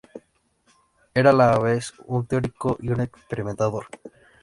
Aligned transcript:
Era 1.13 1.29
a 1.29 1.33
la 1.33 1.59
vez 1.59 1.93
un 2.07 2.25
teórico 2.25 2.75
y 2.81 2.89
un 2.89 3.01
experimentador. 3.01 3.85